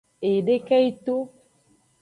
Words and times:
Eyideke 0.27 0.75
yi 0.83 0.91
to. 1.05 1.15